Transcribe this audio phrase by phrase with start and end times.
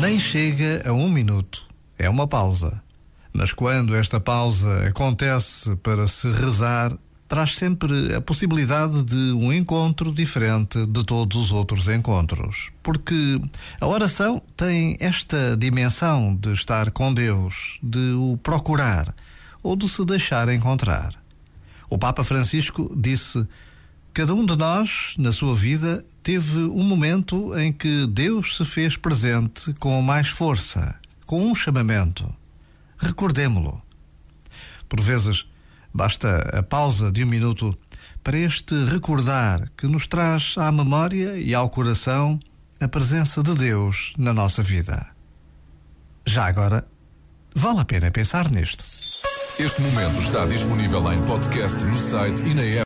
[0.00, 1.66] Nem chega a um minuto.
[1.98, 2.80] É uma pausa.
[3.32, 6.96] Mas quando esta pausa acontece para se rezar,
[7.26, 12.70] traz sempre a possibilidade de um encontro diferente de todos os outros encontros.
[12.80, 13.40] Porque
[13.80, 19.12] a oração tem esta dimensão de estar com Deus, de o procurar
[19.64, 21.14] ou de se deixar encontrar.
[21.90, 23.46] O Papa Francisco disse:
[24.16, 28.96] Cada um de nós, na sua vida, teve um momento em que Deus se fez
[28.96, 30.94] presente com mais força,
[31.26, 32.26] com um chamamento.
[32.96, 33.78] Recordemo-lo.
[34.88, 35.44] Por vezes,
[35.92, 37.76] basta a pausa de um minuto
[38.24, 42.40] para este recordar que nos traz à memória e ao coração
[42.80, 45.08] a presença de Deus na nossa vida.
[46.24, 46.88] Já agora,
[47.54, 48.82] vale a pena pensar nisto.
[49.58, 52.84] Este momento está disponível em podcast no site e na app.